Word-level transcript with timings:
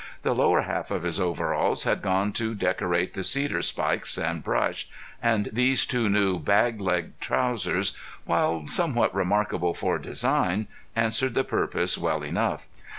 The 0.23 0.33
lower 0.33 0.61
half 0.61 0.89
of 0.89 1.03
his 1.03 1.19
overalls 1.19 1.83
had 1.83 2.01
gone 2.01 2.31
to 2.33 2.55
decorate 2.55 3.13
the 3.13 3.21
cedar 3.21 3.61
spikes 3.61 4.17
and 4.17 4.43
brush, 4.43 4.89
and 5.21 5.47
these 5.53 5.93
new 5.93 6.39
bag 6.39 6.79
leg 6.81 7.19
trousers, 7.19 7.95
while 8.25 8.65
somewhat 8.65 9.13
remarkable 9.13 9.75
for 9.75 9.99
design, 9.99 10.65
answered 10.95 11.35
the 11.35 11.43
purpose 11.43 11.99
well 11.99 12.23
enough. 12.23 12.67